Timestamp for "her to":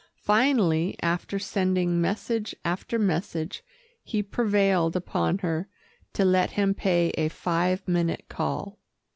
5.37-6.25